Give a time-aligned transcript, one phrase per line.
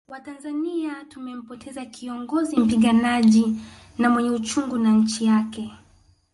[0.07, 3.55] Watanzania tumempoteza kiongozi mpiganaji
[3.97, 5.71] na mwenye uchungu na nchi yake